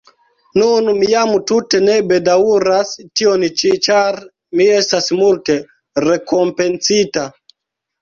Nun 0.59 0.87
mi 1.01 1.09
jam 1.11 1.33
tute 1.51 1.81
ne 1.89 1.97
bedaŭras 2.13 2.95
tion 3.03 3.47
ĉi, 3.61 3.75
ĉar 3.91 4.21
mi 4.63 4.69
estas 4.81 5.13
multe 5.23 5.61
rekompencita! 6.11 7.33